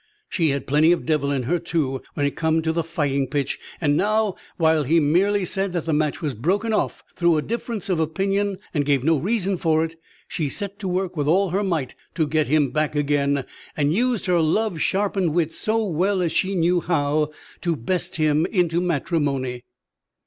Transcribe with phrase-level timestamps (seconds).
[0.29, 3.59] She had plenty of devil in her, too, when it came to the fighting pitch;
[3.79, 7.87] and now, while he merely said that the match was broken off through a difference
[7.87, 9.95] of opinion, and gave no reason for it,
[10.27, 13.45] she set to work with all her might to get him back again,
[13.77, 17.29] and used her love sharpened wits so well as she knew how,
[17.61, 19.61] to best him into matrimony.